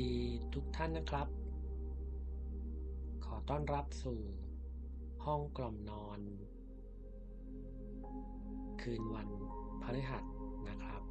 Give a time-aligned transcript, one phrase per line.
[0.00, 0.12] ดี
[0.54, 1.28] ทุกท่านนะครับ
[3.24, 4.20] ขอต้อนรับสู่
[5.24, 6.20] ห้องกล่อมนอน
[8.80, 9.28] คืนวัน
[9.82, 10.24] พฤหัส
[10.68, 11.02] นะครับ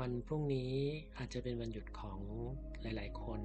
[0.00, 0.72] วันพรุ่งนี้
[1.16, 2.20] อาจจะเป็นวันหยุดของ
[2.82, 3.40] หลาย ๆ คน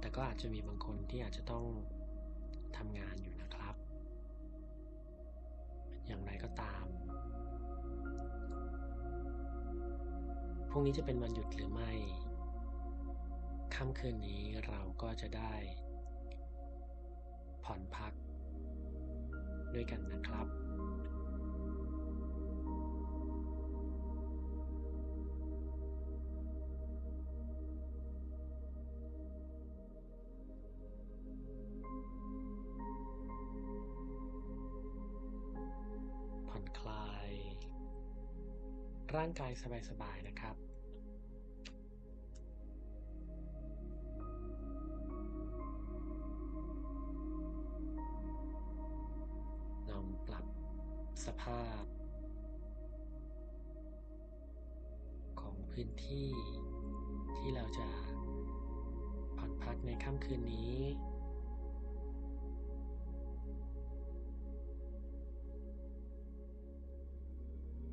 [0.00, 1.64] แต่ก็อาจจะมีบางคนที่อาจจะต้อง
[2.76, 3.35] ทำงานอยู่
[6.44, 6.84] ก็ตาม
[10.68, 11.92] พรุ่งนี้จะเป็นวันหยุดหรือไม่
[13.74, 15.54] ค่ำคืนนี้เราก็จะได้
[17.64, 18.12] ผ่อนพัก
[19.74, 39.52] ด้วยกันนะครับางกาย
[39.90, 40.56] สบายๆนะครับ
[49.90, 50.46] ลองปรับ
[51.24, 51.84] สภาพ
[55.40, 56.30] ของพื้นที่
[57.36, 57.88] ที่เราจะ
[59.38, 60.76] ผ่อนพักในค่ำคืนนี้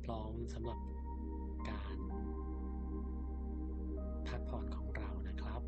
[0.04, 0.93] พร้อมสำหรับ
[4.44, 5.62] พักผ่อนของเรานะครับ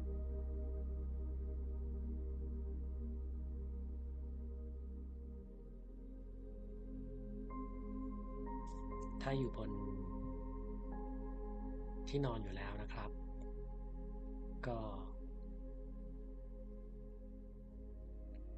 [9.22, 9.70] ถ้าอยู่บน
[12.08, 13.10] ที่นอนอยู่แล้วนะครับ
[14.66, 14.78] ก็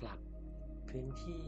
[0.00, 0.20] ปรับ
[0.88, 1.44] พื้นที่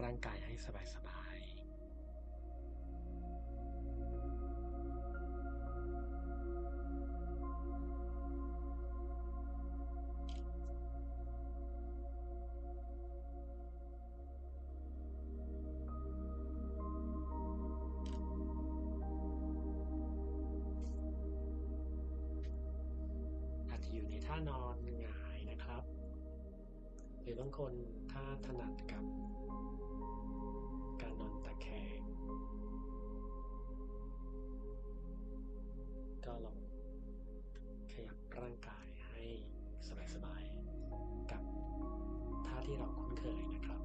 [0.00, 0.68] ร่างกายให้ส
[1.06, 1.52] บายๆ
[23.68, 25.82] อาอยู่ในท่านอนหงายนะครับ
[27.20, 27.72] หรือบางคน
[28.12, 29.04] ถ้าถนัดกับ
[36.26, 36.58] ก็ลอง
[37.92, 39.22] ขยับร่างกายให้
[40.14, 41.42] สบายๆกับ
[42.46, 43.80] ท่าที่เราคุ้นเคยนะครับ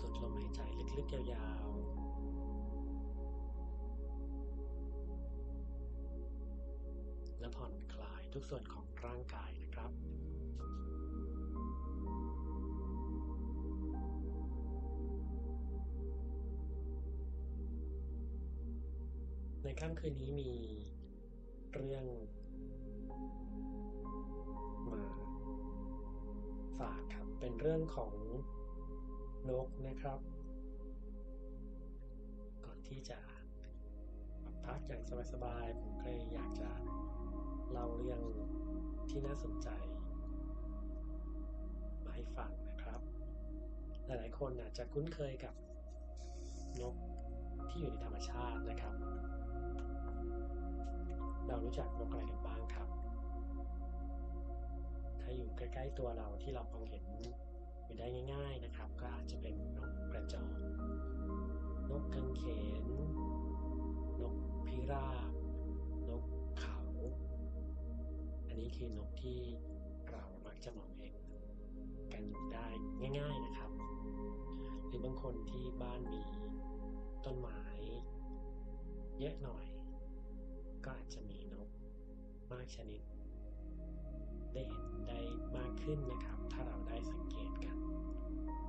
[0.00, 0.60] สุดลมหายใจ
[0.98, 1.94] ลึกๆยาวๆ
[7.40, 9.52] และผ่อนคลายทุกส่วนของร่างกาย
[19.74, 20.52] ในค่ำคืนนี้มี
[21.74, 22.04] เรื่อง
[24.92, 25.04] มา
[26.78, 28.12] ฝากครับ เป็นเรื่องของ
[29.50, 30.18] นกนะครับ
[32.64, 33.18] ก่อนที่จะ
[34.64, 35.02] พักอย่าง
[35.32, 36.70] สบายๆผมก็อยากจะ
[37.70, 38.20] เล่าเรื่อง
[39.08, 39.68] ที่น่าสนใจ
[42.04, 43.00] มาให้ฟังนะครับ
[44.06, 45.54] หลายๆคนอาจจะคุ้นเคยกับ
[46.80, 46.94] นก
[47.68, 48.94] ที่อยู่ในธรรมชาตินะครับ
[51.46, 52.88] เรารู้จักนกอะไรกันบ้างครับ
[55.20, 57.04] ถ้าอยู่ใกล้ๆตัวเราที่เรามองเห็น
[57.84, 60.56] อยู่ได้ง่าย ๆนะครับ ก็อาจจะเป็นนกกระจอก
[61.90, 62.44] นกกังเข
[62.82, 62.84] น
[64.20, 64.34] นก
[64.66, 65.32] พิราบ
[66.08, 66.24] นก
[66.58, 66.78] เขา
[68.48, 69.38] อันนี้คือนกที่
[70.10, 71.16] เรามักจะมองเห็น
[72.12, 72.66] กันอยู่ได้
[73.18, 73.70] ง่าย ๆนะครับ
[74.86, 76.22] หรือบางคนที่บ้านมี
[77.24, 77.62] ต้นไม้
[79.20, 79.64] เยอะหน่อย
[80.84, 81.68] ก็อาจจะมีนก
[82.52, 83.02] มากชนิด
[84.52, 85.20] ได้เห็นได้
[85.56, 87.76] มากขึ้นนะครับ ถ้าเราได้สังเกตกัน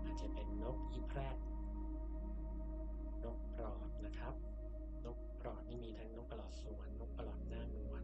[0.04, 1.38] อาจจะเป็นนกอีแพรด
[3.24, 4.34] นกปลอดนะครับ
[5.06, 8.04] นกปลอดนี่มีทั้งนกปลอดสวนนกปลอดหน้านวล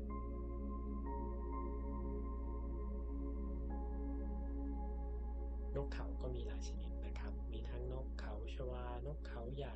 [5.75, 9.75] นกเขาก็มีหลายชนิดนะครับ มีทั้งนกเขาชวา นกเขาใหญ่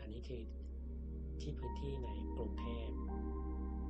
[0.00, 0.42] อันนี้คือ
[1.42, 2.90] ที่พื้นที่ในกรุงเทพ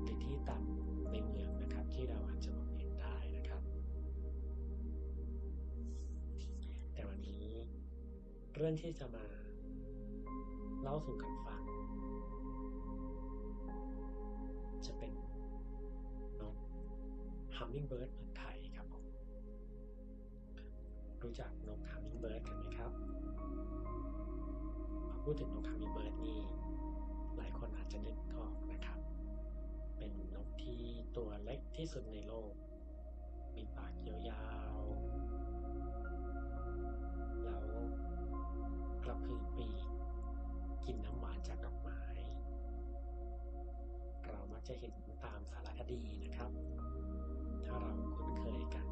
[0.02, 3.62] หรือที่ต่ำในเมืองนะครับ ที่เราอาจจะมองเห็นได้นะครับ
[6.94, 7.44] แต่วันนี้
[8.55, 9.25] เรื่องที่จะมา
[10.82, 11.62] เล่าสู่กันฟัง
[14.87, 15.12] จะเป็น
[16.41, 16.56] นก
[17.56, 19.05] Hummingbird เมืองไทยครับผม
[21.23, 22.91] รู้จักนก Hummingbird กันไหมครับ
[25.11, 26.41] พอพูดถึงนก Hummingbird นี่
[27.92, 28.98] จะนึกออกนะครับ
[29.98, 30.82] เป็นนกที่
[31.16, 32.52] ตัวเล็กที่สุดในโลก
[33.56, 34.16] มีปากยา
[34.76, 37.66] วๆ แล้ว
[39.04, 39.87] กระพือปีก
[40.84, 42.02] กินน้ำหวานจากดอกไม้
[44.28, 44.94] เรามักจะเห็น
[45.25, 46.50] ตามสารคดีนะครับ
[47.64, 48.87] ถ้าเราคุ้นเคยกัน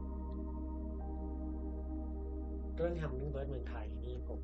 [2.75, 4.41] เรื่อง Hummingbird เมืองไทยนี่ผม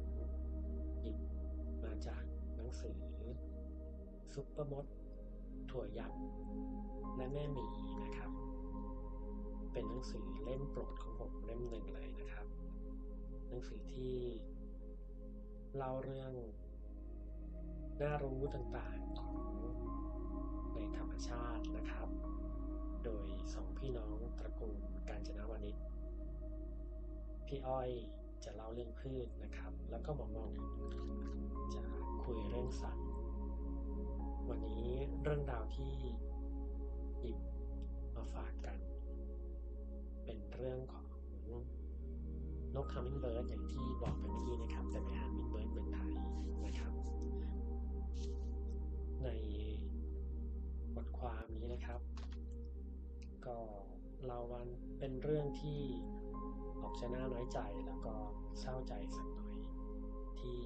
[1.00, 1.16] หยิบ
[1.82, 2.22] มาจาก
[2.56, 2.98] หนังสือ
[4.34, 4.86] ซุปเปอร์มด
[5.70, 6.20] ถั่วยักษ์
[7.16, 7.66] และแม่หมี
[8.02, 8.30] นะครับ
[9.72, 12.46] เป็นหนังสือเล่มโปรดของผมเล่มหนึ่งเลยนะครับ
[13.48, 14.14] หนังสือที่
[15.76, 16.32] เล่าเรื่อง
[18.02, 19.44] น่ารู้ต่างๆของ
[20.74, 22.08] ในธรรมชาตินะครับ
[23.04, 24.78] โดยสองพี่น้องตระกูล
[25.08, 25.76] กาญจนวณิช
[27.46, 27.90] พี่อ้อย
[28.44, 30.50] จะเล่าเรื่องพืชนะครับ แล้วก็หมอมอง
[31.74, 31.82] จะ
[32.24, 33.13] คุยเรื่องสัตว์
[34.48, 34.86] วันนี้
[35.22, 35.92] เรื่องราวที่
[37.20, 37.38] หยิบ
[38.16, 38.78] มาฝากกัน
[40.24, 41.06] เป็นเรื่องของ
[42.74, 46.12] นก Hummingbird อย่างที่บอกไปเมื่อกี้นะครับ แต่เป็น Hummingbird เมืองไทย
[46.66, 46.92] นะครับ
[49.24, 49.28] ใน
[50.94, 52.00] บทความนี้นะครับ
[53.46, 53.58] ก็
[54.24, 54.68] เล่าวัน
[54.98, 55.80] เป็นเรื่องที่
[56.82, 58.14] ออกจะน่าน้อยใจแล้วก็
[58.60, 59.56] เศร้าใจสักหน่อย
[60.40, 60.58] ที่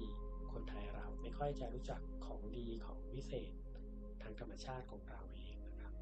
[0.51, 5.93] คนไทยเราไม่ค่อยจะรู้จักของดีของวิเศษางธรรมชาติของเราเองนะครับ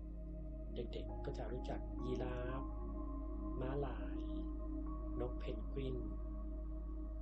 [0.75, 2.61] เด็กๆก็จะรู้จักยีราฟ
[3.61, 4.17] ม้าลาย
[5.19, 5.97] นกเพนกวิน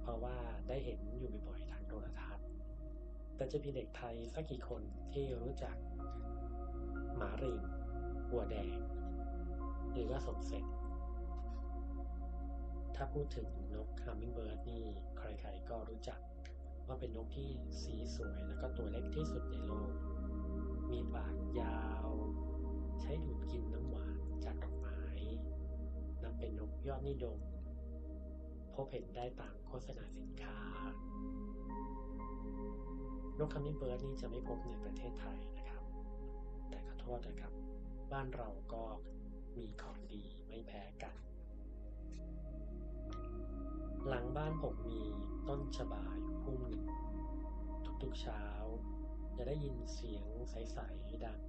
[0.01, 0.37] เพราะว่า
[0.67, 2.45] ได้เห็นอยู่บ่อยๆทางโทรทัศน์
[3.35, 4.81] แต่จะมีเด็กไทยสักกี่คน
[5.13, 5.75] ที่รู้จัก
[7.17, 7.59] หมาริง
[8.29, 8.79] หัวแดง
[9.91, 10.65] หรือว่าสมเสร็จ
[12.95, 14.85] ถ้าพูดถึงนก Hummingbird นี่
[15.17, 16.19] ใครๆก็รู้จัก
[16.87, 17.49] ว่าเป็นนกที่
[17.81, 19.91] สีสวยแล้วก็ตัวเล็กที่สุดในโลก
[20.91, 22.07] มีปากยาว
[23.01, 25.01] ใช้ดูดกินน้ำหวานจากดอกไม้
[26.23, 27.39] นับเป็นนกยอดนิยม
[28.75, 30.59] พบเห็นได้ตามโฆษณาสินค้า
[33.39, 35.83] นก Hummingbird นี่จะไม่พบในประเทศไทยนะครับ
[36.69, 37.53] แต่ขอโทษนะครับ
[38.11, 38.83] บ้านเราก็
[39.57, 41.15] มีของดีไม่แพ้กัน
[44.07, 45.01] หลังบ้านผมมี
[45.47, 46.85] ต้นชบาอยู่พุ่มหนึ่ง
[48.03, 48.43] ทุกๆเช้า
[49.37, 51.39] จะได้ยินเสียงใส ๆ ดัง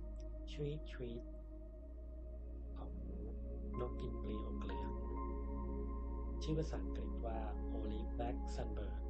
[0.51, 1.23] ชวีตชวีต
[2.79, 2.93] ของ
[3.81, 4.91] นกกินปลีอกเหลือง
[6.43, 7.39] ชื่อภาษาอังกฤษว่า
[7.75, 9.03] Olive Black Sunbird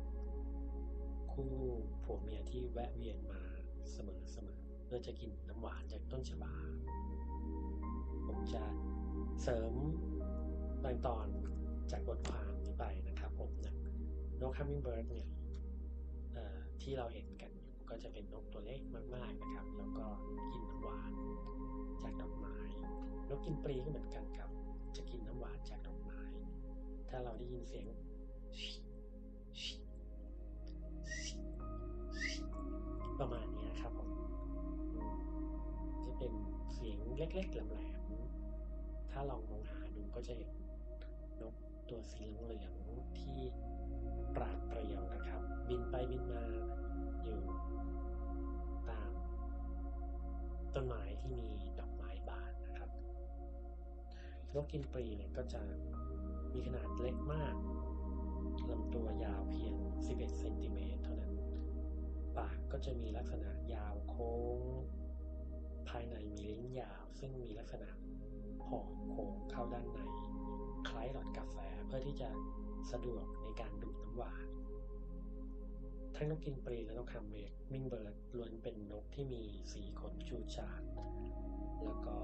[1.32, 1.52] คู่
[2.04, 3.42] ผัวเมียที่แวะเวียนมา
[3.92, 6.54] เสมอๆเพื่อจะกินน้ำหวานจากต้นชบา
[8.26, 8.64] ผมจะ
[9.42, 9.72] เสริม
[10.84, 11.28] บางตอน
[11.90, 13.74] จากบทความนี้ไปนะครับผมนะ
[14.40, 15.26] นก Hummingbird เนี่ย
[16.82, 17.26] ที่เราเห็น
[17.90, 18.80] ก็จะเป็นนกตัวเล็ก
[19.14, 20.06] มากๆนะครับ แล้วก็
[20.52, 21.12] กินน้ำหวาน
[22.02, 22.56] จากดอกไม้
[23.28, 24.50] นกกินปลีก็เหมือนกันครับ
[24.96, 26.20] จะกินน้ำหวานจากดอกไม้
[27.08, 27.86] ถ้าเราได้ยินเสียง
[33.18, 34.10] ประมาณนี้ครับผม
[34.94, 35.16] อืม
[36.04, 36.32] จะเป็น
[36.74, 40.50] เสียงเล็กๆแหลมๆถ้าลองมองหาดูก็จะเห็น
[41.40, 41.54] นก
[41.88, 43.38] ตัวสีเหลืองๆที่
[44.36, 46.42] ปราดเปรียวนะครับ บินไปบินมา
[50.76, 52.90] ต้นไม้ที่มีดอกไม้บานนะครับ
[54.54, 55.62] นกกินปลีเนี่ยก็จะ
[56.52, 57.54] มีขนาดเล็กมาก
[58.70, 59.74] ลำตัวยาวเพียง
[60.06, 61.34] 11 เซนติเมตรเท่านั้น
[62.36, 64.60] ปากก็จะมีลักษณะยาวโค้ง
[65.88, 67.90] ภายในมีลิ้นยาว ซึ่งมีลักษณะ
[68.66, 68.80] ห่อ
[69.10, 70.00] โค้งเข้าด้านใน
[70.88, 71.56] คล้ายหลอดกาแฟ
[71.86, 72.28] เพื่อที่จะ
[72.92, 74.46] สะดวกในการดูดน้ำหวาน
[76.16, 79.42] ทั้งนกกินปลีและนกฮัมเมกมิงเบิร์ดล้วนเป็นนกที่มี
[79.72, 80.82] สีขนฉูดฉาด
[81.84, 82.16] แล้วก็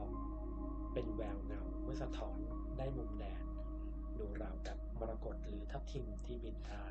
[0.92, 2.38] เป็นแววเงาเมื่อสะท้อน
[2.78, 3.42] ได้มุมแดด
[4.18, 6.84] ดูราวกับมรกตหรือทับทิมที่บินได้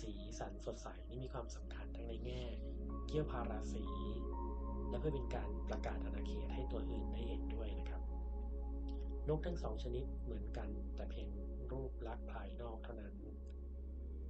[0.00, 2.44] สีสันสดใสนี่มีความสำคัญทั้งในแง่
[3.08, 3.84] เกี้ยวพาราสี
[4.88, 8.02] และเพื่อเป็นการประกาศอาณาเขตให้ตัวอื่นได้เห็นด้วยนะครับ
[9.28, 11.28] นกทั้งสองชนิดเหมือนกันแต่เพียง
[11.72, 13.14] รูปลักษณ์ภายนอกเท่านั้น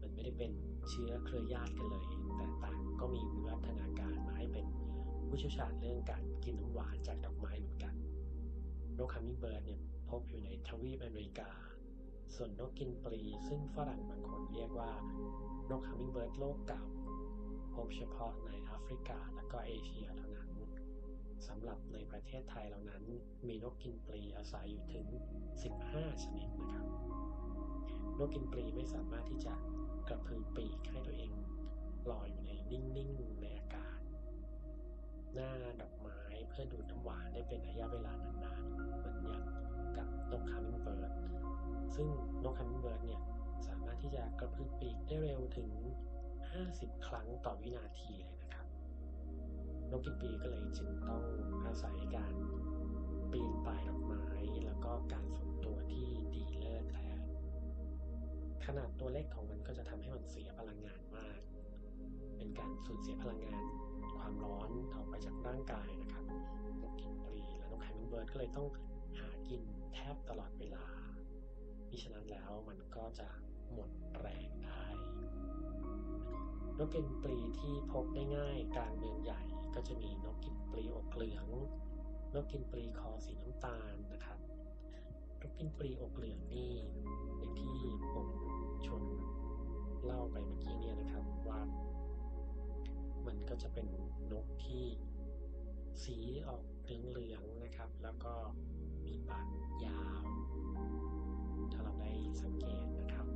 [0.00, 0.52] มันไม่ได้เป็น
[0.88, 2.04] เชื้อเครือญาติกันเลย
[2.36, 4.66] แต่ต่างก็มีวิวัฒนาการมาให้เป็น
[5.26, 7.94] ผู้เชี่ยวชาญเรื่องการกินน้ำหวานจากดอกไม้เหมือนกัน
[8.98, 11.50] นกฮัมมิงเบิร์ดเนี่ยพบอยู่ในทวีปอเมริกา
[12.34, 14.92] ส่วนนกกินปลีซึ่งฝรั่งบางคนเรียกว่า
[15.70, 16.82] นกฮัมมิงเบิร์ดโลกเก่า
[17.74, 20.50] พบเฉพาะในแอฟริกาและก็เอเชียเท่านั้น
[21.46, 23.02] สำหรับในประเทศไทยเหล่านั้น
[23.48, 25.06] มีนกกินปลีอาศัยอยู่ถึง
[25.64, 26.86] 15 ชนิดนะครับ
[28.18, 29.54] นกกินปลีไม่สามารถที่จะ
[30.08, 31.32] กระพือปีกให้ตัวเอง
[32.10, 33.98] ลอยอยู่ในนิ่งๆในอากาศ
[35.34, 39.44] หน้าดอกไม้เพื่อดูดน้ำหวานได้เป็นระยะเวลานานๆเหมือนอย่าง
[39.96, 41.12] กับนกฮัมมิงเบิร์ด
[41.94, 42.08] ซึ่ง
[42.44, 43.22] นกฮัมมิงเบิร์ดเนี่ย
[43.66, 45.70] สามารถที่จะกระพือปีกได้เร็วถึง
[46.38, 48.66] 50 ครั้งต่อวินาทีเลยนะครับ
[49.90, 51.22] นกกินปีก็เลยจึงต้อง
[51.66, 52.34] อาศัยการ
[53.32, 54.25] ปีนป่ายดอกไม้
[54.64, 55.45] แล้วก็การฝึก
[58.66, 61.40] ขนาดตัวเล็กของมันก็จะทำให้มันเสียพลังงานมาก
[62.37, 63.64] เป็นการสูญเสียพลังงาน
[64.16, 66.25] ความร้อนออกไปจากร่างกายนะครับ
[66.82, 68.68] นกกินปลีและนกแฮมมิงเบิร์ดก็เลยต้อง
[69.18, 69.62] หากิน
[69.94, 70.87] แทบตลอดเวลา
[71.90, 73.28] มิฉะนั้นแล้วมันก็จะ
[73.73, 74.85] หมดแรงได้
[76.78, 79.42] นกกินปลีที่พบได้ง่ายกลางเมืองใหญ่
[79.75, 81.46] ก็จะมีนกกินปลีอกเหลือง
[82.35, 84.38] นกกินปลีคอสีน้ำตาลนะครับ
[85.42, 86.72] นกกินปลีอกเหลืองนี่
[87.38, 87.76] อย่างที่
[88.12, 88.26] ผม
[88.86, 89.02] ชวน
[90.04, 91.60] เล่าไปเมื่อกี้เนี่ยนะครับว่า
[93.26, 93.86] มันก็จะเป็น
[94.32, 94.84] นกที่
[96.02, 96.16] สี
[96.46, 98.34] ออกเหลืองๆนะครับ แล้วก็
[99.04, 99.46] มีปาก
[99.84, 100.22] ยาว
[101.72, 102.10] ถ้าเราได้
[102.42, 103.26] สังเกตนะครับ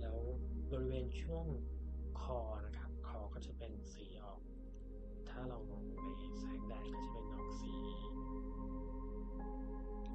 [0.00, 0.18] แล้ว
[0.70, 1.46] บริเวณช่วง
[2.20, 4.40] คอนะครับ คอก็จะเป็นสีออก
[5.28, 5.92] ถ้าเรามองใน
[6.38, 7.74] แสงแดดก็จะเป็นออกสี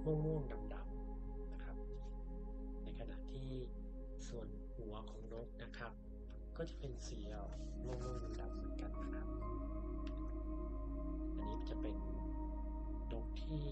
[0.05, 1.77] ม่วงๆดำๆนะครับ
[2.83, 3.49] ในขณะที่
[4.27, 5.91] ส่วนหัวของนกนะครับ
[6.57, 7.51] ก็จะเป็นสีออก
[7.85, 9.27] ม่วงๆดำๆเหมือนกันนะครับ
[11.37, 11.95] อันนี้จะเป็น
[13.11, 13.65] นกที่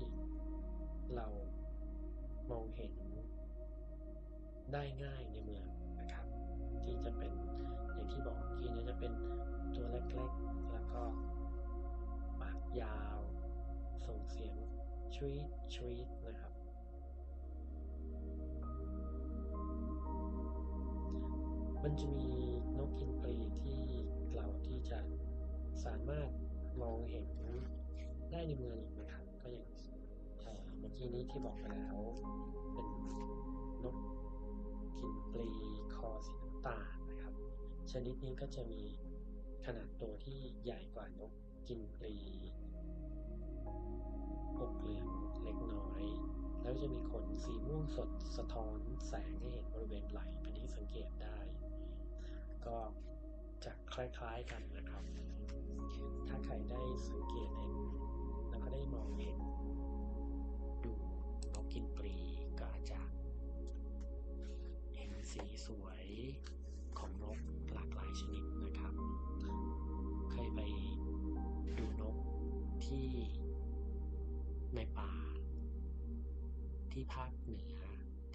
[1.16, 1.28] เรา
[2.52, 2.94] มองเห็น
[4.74, 5.66] ได้ง่ายในเมือง
[6.00, 6.26] นะครับ
[6.84, 7.34] ที่จะเป็น
[7.94, 9.14] อย่างที่บอกเมื่อกี้จะเป็น
[9.76, 11.04] ตัวเล็กๆ แล้วก็
[12.42, 13.20] ปากยาว
[14.06, 14.56] ส่งเสียง
[15.16, 16.08] ชวีตชวีต
[21.84, 22.30] มันจะมี
[22.80, 23.80] นกกินปลีที่
[24.34, 25.00] เราที่จะ
[25.84, 26.30] สามารถ
[26.82, 27.26] มองเห็น
[28.32, 29.68] ได้ในเมืองอีกนะครับ ก็อย่าง
[30.42, 31.98] เอ่อเมื่อกี้นี้ที่บอกไปแล้ว
[32.74, 32.88] เป็น
[33.84, 33.98] นก
[35.00, 35.50] กินปลี
[35.96, 37.34] คอสีน้ำตาลนะครับ
[37.92, 38.82] ชนิดนี้ก็จะมี
[39.66, 41.32] ขนาดตัวที่ใหญ่กว่านก
[41.68, 42.16] กินปลี
[44.60, 45.08] อกเหลือง
[45.44, 46.04] เล็กน้อย
[46.64, 48.78] แล้วจะมีขนสีม่วงสดสะท้อน
[49.08, 51.38] แสงให้เห็นบริเวณไหล่เป็นที่สังเกตได้
[52.66, 52.78] ก็
[53.66, 55.04] จะคล้ายๆกันนะครับ
[56.28, 57.74] ถ้าใครได้สังเกตเห็น
[58.50, 59.40] แล้วก็ได้มองเห็น
[60.84, 60.94] ดู
[61.54, 62.16] นกกินปลี
[62.60, 63.00] ก็อาจจะ
[64.96, 66.08] เห็นสีสวย
[66.98, 67.40] ของนก
[67.74, 68.94] หลากหลายชนิดนะครับ
[70.32, 70.62] เคยไป
[71.78, 72.18] ดูนก
[72.86, 73.08] ที่
[76.94, 77.66] ที่ภาคเหนือ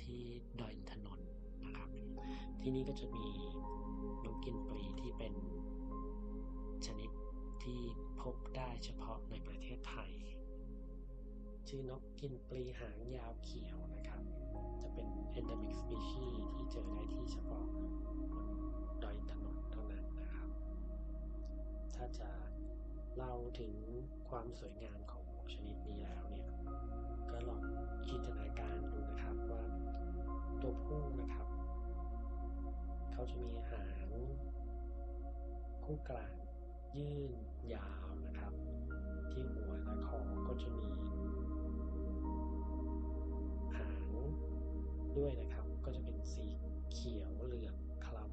[0.03, 0.23] ที่
[0.61, 1.31] ดอยอินทนนท์
[1.65, 1.89] นะครับ
[2.61, 3.27] ที่นี่ก็จะมี
[4.25, 5.35] นกกินปลีที่เป็น
[6.87, 7.11] ชนิด
[7.65, 7.81] ที่
[8.21, 10.11] พบได้เฉพาะในประเทศไทย
[11.69, 14.23] ชื่อนกกินปลีหางยาวเขียวนะครับ
[14.83, 17.65] จะเป็น endemic species ที่เจอได้ที่เฉพาะ
[18.33, 18.47] บน
[19.03, 20.49] ดอยอินทนนท์เท่านั้นนะครับ
[21.97, 22.31] ถ้าจะ
[23.17, 23.75] เล่าถึง
[24.29, 26.48] ความสวยงามของนกชนิดนี้แล้วเนี่ย
[27.31, 27.63] ก็ลอง
[28.09, 29.63] จินตนาการดูนะครับว่า
[30.61, 31.49] ตัวผู้นะครับ
[33.13, 34.13] เขาจะมีหาง
[35.85, 36.33] คู่กลาง
[36.97, 37.33] ยื่น
[37.75, 38.53] ยาวนะครับ
[39.31, 40.89] ที่หัวและคอก็จะมี
[43.77, 44.15] หาง
[45.17, 46.47] ด้วยนะครับ ก็จะเป็นสี
[46.93, 48.25] เขียวเหลืองคล้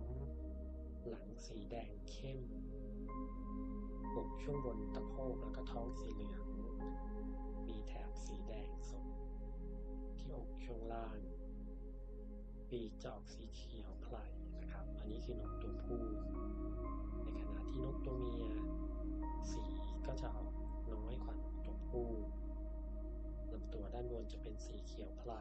[0.50, 2.40] ำ หลังสีแดงเข้ม
[4.22, 6.42] อกช่วงบนตะโพกแล้วก็ท้องสีเหลือง
[8.24, 9.06] สีแดงสด
[10.20, 11.18] ที่อกช่วงล่าง
[12.70, 14.16] ปีจออกสีเขียวไพล
[14.62, 16.04] นะครับ อันนี้คือนกตัวผู้
[17.24, 18.46] ในขณะที่นกตัวเมีย
[19.52, 19.64] สี
[20.06, 20.52] ก็จะออก
[20.94, 22.10] น้อยกว่านกตัวผู้
[23.52, 25.32] ลำตัวด้านบนจะเป็นสีเขียวไพล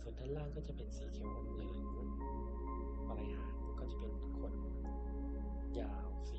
[0.00, 1.72] ส่วนด้านล่างก็จะเป็นสีเขียวอมเหลือ
[2.06, 2.08] ง
[3.08, 4.54] ปลายหางก็จะเป็นขน
[5.80, 6.38] ยาวสี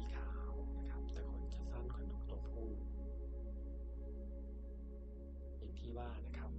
[5.94, 6.52] ที่ว่านะครับ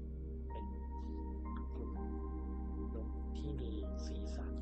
[0.50, 0.66] เป็น
[1.74, 1.90] กลุ่ม
[2.94, 3.72] นกที่มี
[4.06, 4.52] สีสัน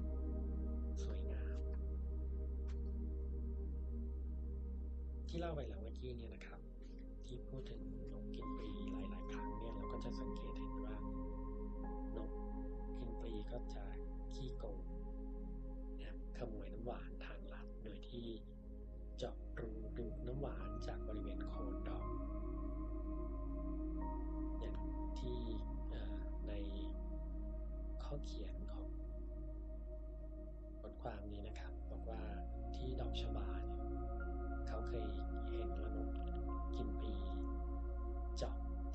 [1.02, 1.59] สวยงาม
[5.29, 6.32] ที่เล่าไปแล้วเมื่อกี้เนี่ย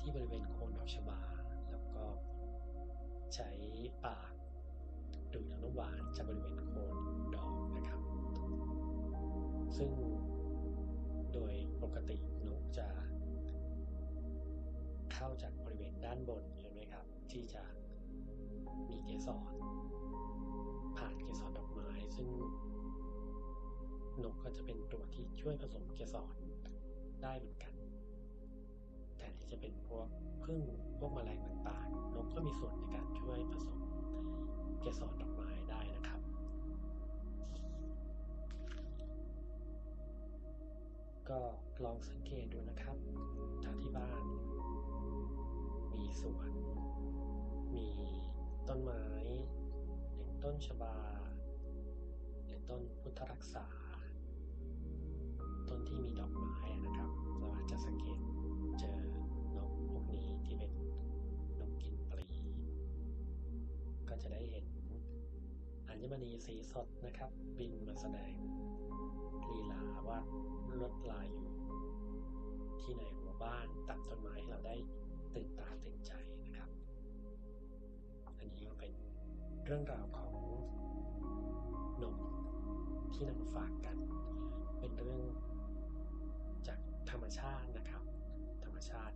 [0.08, 1.20] ที่บริเวณโคนดอกชบา
[1.70, 2.04] แล้วก็
[3.34, 3.48] ใช้
[4.04, 4.32] ปาก
[5.32, 6.96] ดูดอน้ำหวานจากบริเวณโคน
[7.34, 8.00] ดอกนะครับ
[9.76, 9.92] ซึ่ง
[11.32, 12.88] โดยปกตินกจะ
[15.12, 17.62] เข้าจากบริเวณด้านบนใช่ไหมครับ ที่จะ
[18.90, 19.52] มีเกสร
[20.96, 22.28] ผ่านเกสรดอกไม้ ซึ่ง
[24.22, 26.36] นกก็จะเป็นตัวที่ช่วยผสมเกสร
[27.24, 27.67] ได้เหมือนกัน
[29.50, 30.06] จะเป็นพวก
[30.44, 30.60] พึ่ง
[30.98, 33.80] พวกแมลงต่างๆ นกก็มีส่วนในการช่วยผสม
[34.80, 36.20] เกสรดอกไม้ได้นะครับ
[41.28, 41.40] ก็
[41.84, 42.96] ลองสังเกตดูนะครับ
[43.62, 44.24] ถ้าที่บ้าน
[45.92, 46.52] มีสวน
[47.74, 47.88] มี
[48.68, 49.04] ต้นไม้
[50.16, 50.96] อย่างต้นชบา
[52.44, 53.66] หรือต้นพุทธรักษา
[55.68, 58.17] ต้นที่มีดอกไม้นะครับ เราอาจจะสังเกต
[66.10, 68.32] มณีสีสดนะครับ บินมาแสดง
[69.48, 70.18] ลีลาว่า
[70.78, 71.52] ลวดลายอยู่
[72.80, 74.76] ที่ในหัวบ้านตัดต้นไม้ให้เราได้
[75.34, 76.12] ตื่นตาตื่นใจ
[76.44, 76.70] นะครับ
[78.38, 78.92] อันนี้ก็เป็น
[79.64, 80.34] เรื่องราวของ
[82.02, 82.16] นก
[83.12, 83.96] ที่นำมาฝากกัน
[84.78, 85.22] เป็นเรื่อง
[86.66, 86.78] จาก
[87.10, 88.02] ธรรมชาตินะครับ
[88.64, 89.14] ธรรมชาติ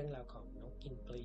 [0.00, 1.24] รื่องราวของนกกินปลี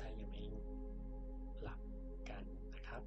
[0.00, 0.44] ถ้ายังไม่
[1.62, 1.80] หลับ
[2.28, 3.02] กันนะครับ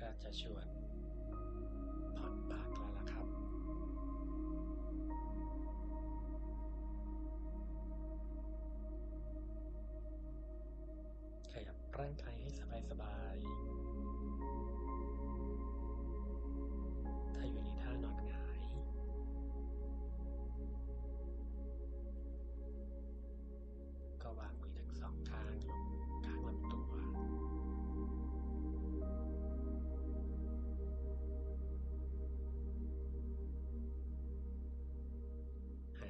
[0.00, 0.73] ก็จะชวน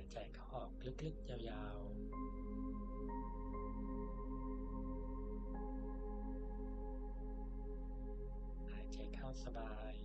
[0.05, 1.95] ายใจเข้าออกลึกๆ ยาวๆ
[8.71, 10.04] หายใจเข้าสบาย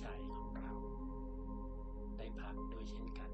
[0.00, 0.72] ใจของเรา
[2.16, 3.30] ได้พักด้วยเช่นกัน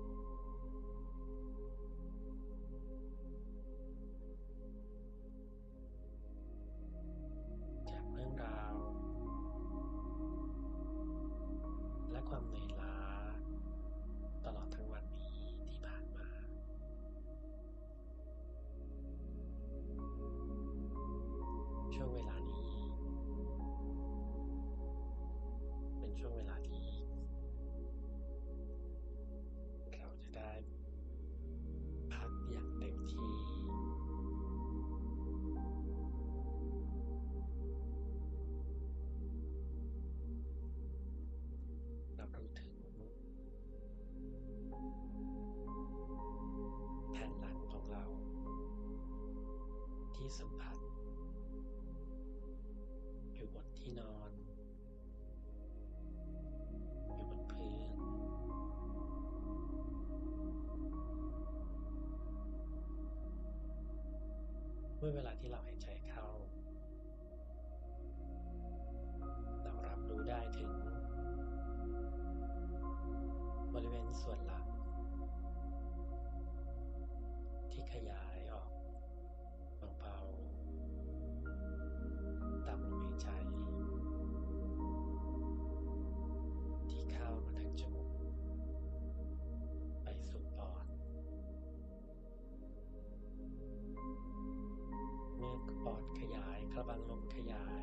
[30.42, 30.92] เราจะได้
[32.12, 33.34] พักอย่างเต็มที่
[42.18, 42.72] รับรู้ถึง
[47.12, 48.04] แผ่นหลังของเรา
[50.14, 50.76] ที่สัมผัส
[53.34, 54.31] อยู่บนที่นอน
[65.02, 65.88] เมื่อเวลาที่เราหายใจ
[96.88, 97.82] บังลมขยาย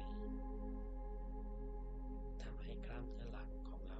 [2.43, 3.99] ทำให้กล้ามเนื้อหลังของเรา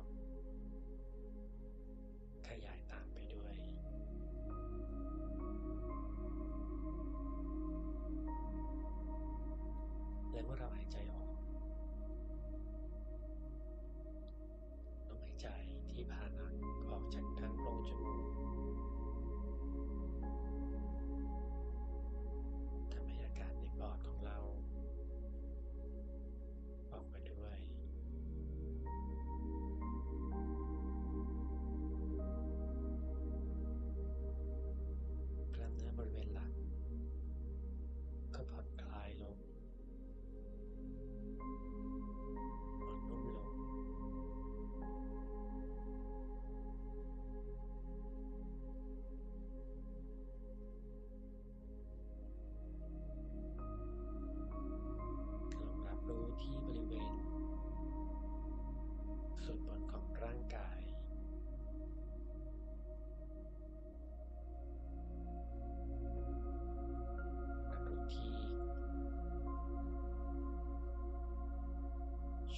[2.50, 3.56] ขยายตามไปด้วย
[10.32, 10.98] และเมื่อเราหายใจ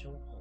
[0.02, 0.41] 生活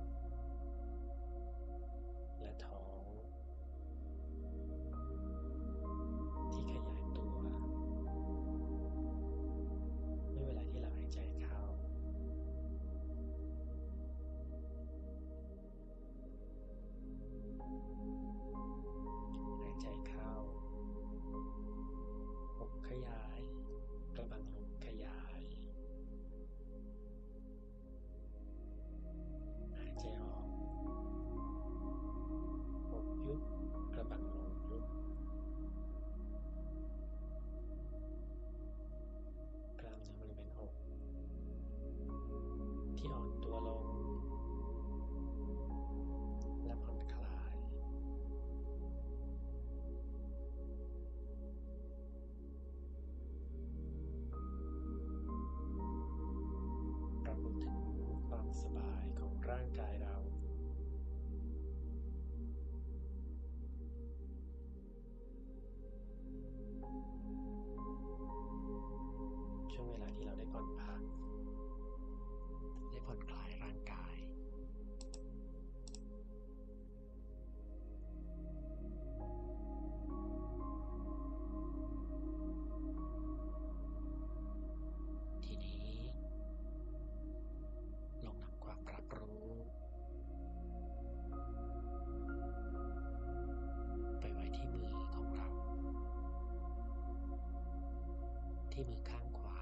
[98.81, 99.61] ที่มือข้างขวา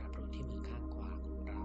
[0.00, 1.62] รับรู้ที่มือข้างขวาของเรา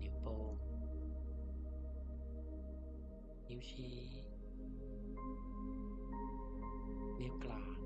[0.00, 0.54] นิ้วโป้ง
[3.48, 3.96] นิ้วชี้
[7.20, 7.79] นิ้วกลาง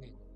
[0.00, 0.27] beginning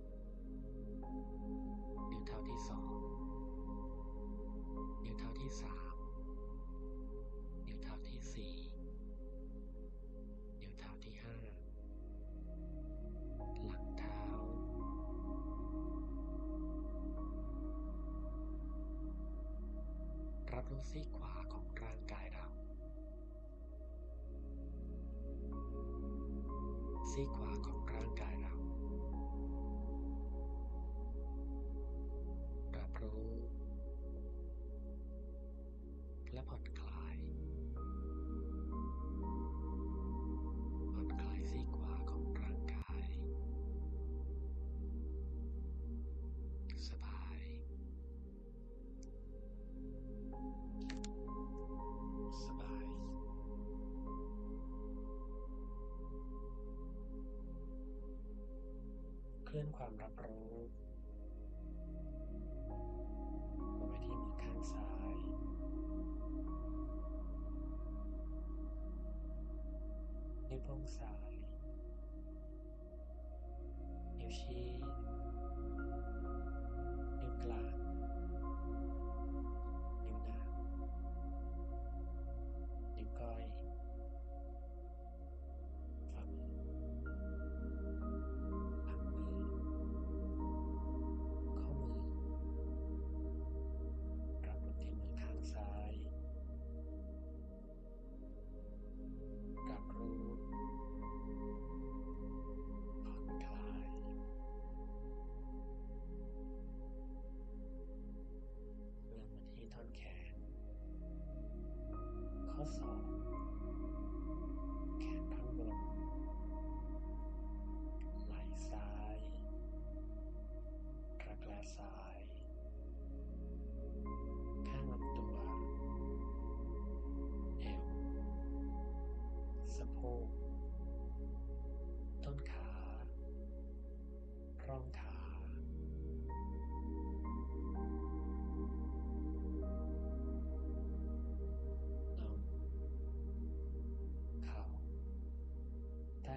[59.55, 60.55] ลื่อนความรับรู้
[63.77, 65.15] ไปที่มีอข้างซ้าย
[70.49, 71.33] นิ้วโป้งซ้าย
[74.19, 74.92] นิ้วชี้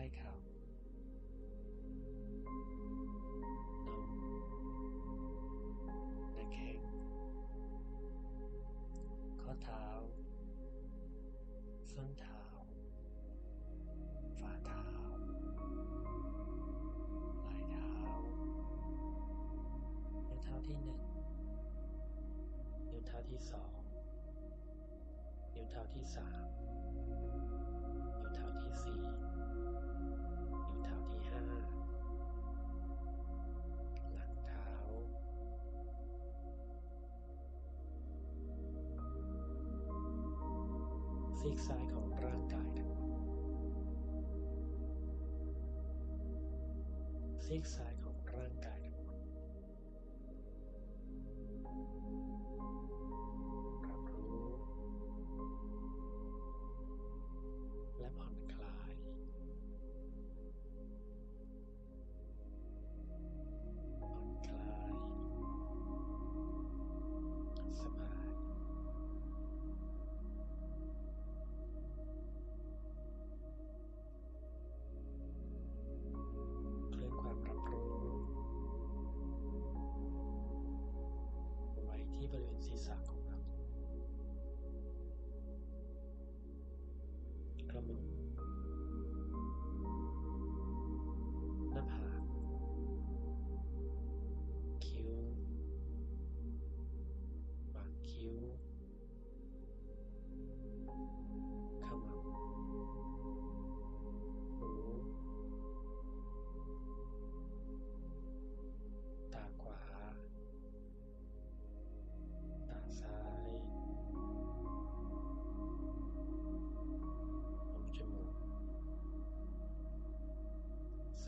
[0.05, 0.37] like how.
[5.87, 5.93] No.
[6.37, 6.81] The king.
[9.41, 9.85] ข้อเท้า
[11.91, 12.35] ส้นเท้า
[41.45, 42.89] ซีกซ้ายของร่างกายครับ
[47.45, 47.85] ซีกซ้า
[82.86, 83.15] saco.
[87.67, 88.14] Come on.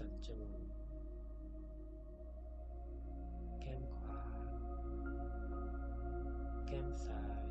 [0.08, 0.70] สึจมูก
[3.62, 4.20] แก้มขวา
[6.68, 7.44] แก้มซ้าย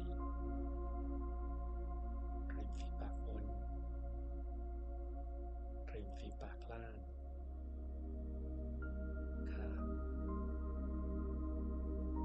[2.51, 3.45] กลิ่นฝีปากบน
[5.88, 6.95] กลิ่นฝีปากล่าง
[9.53, 9.69] ขา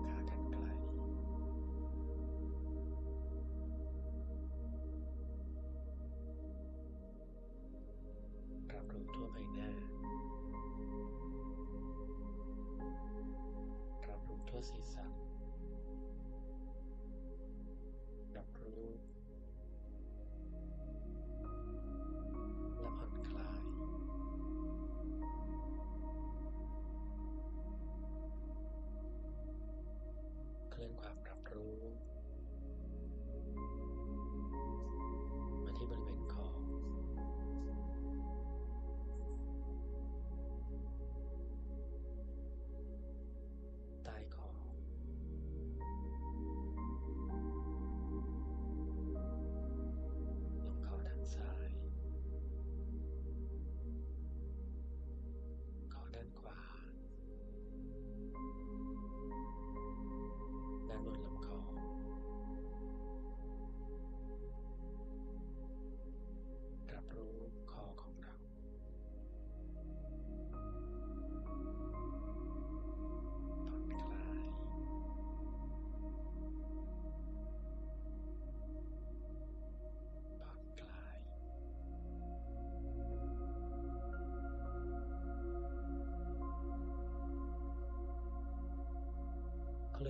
[0.08, 0.65] ขากันไกล
[8.74, 9.90] รับรู้ทั่วใบหน้า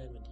[0.02, 0.31] environment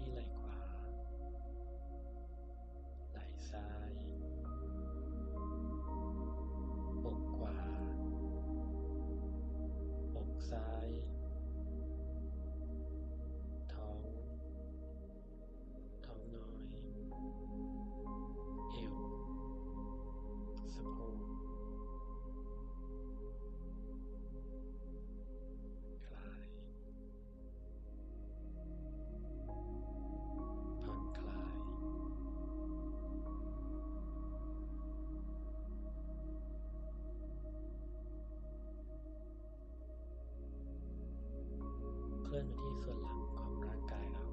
[42.83, 44.23] ส่วนหลังของร่างกายเรา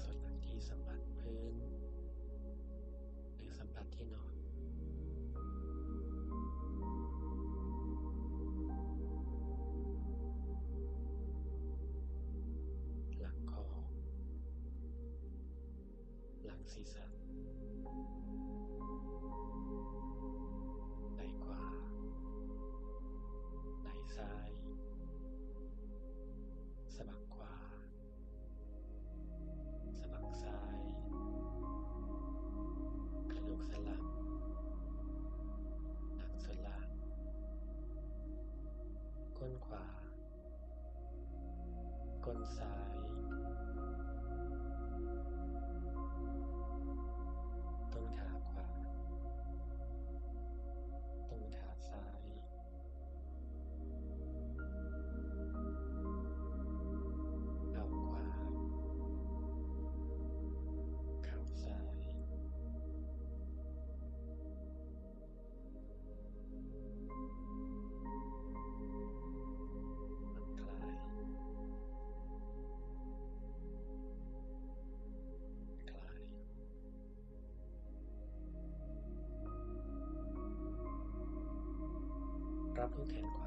[0.00, 1.54] ส่วนหลังที่สัมผัสพื้น
[3.36, 4.34] หรือสัมผัสที่นอน
[13.20, 13.64] หลังคอ
[16.44, 17.09] หลังศีรษะ
[39.58, 39.76] 快。
[82.80, 83.39] Prabhu, thank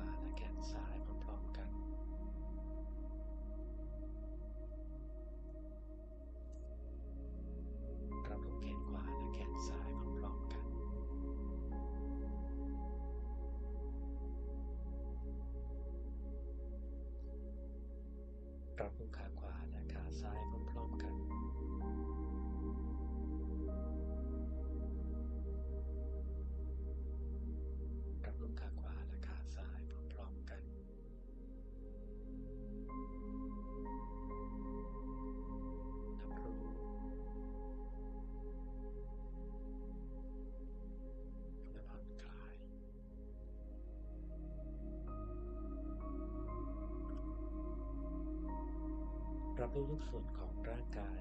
[49.65, 51.19] รับรู้ทุกส่วนของร่างกาย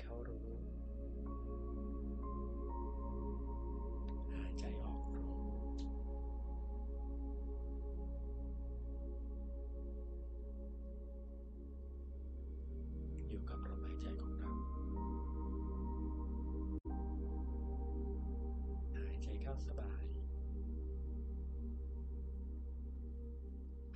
[0.00, 0.48] เข้ารู้
[4.34, 5.30] หายใจออกรู้
[13.28, 14.52] อยู่กับลมหายใจของเรา
[18.98, 20.04] หายใจเข้าสบาย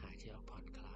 [0.01, 0.96] หายใจออกผ่อนคลา